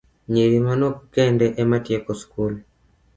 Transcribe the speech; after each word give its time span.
Nyiri 0.31 0.57
manok 0.65 0.95
kende 1.13 1.45
ema 1.61 1.77
tieko 1.85 2.11
skul 2.21 2.53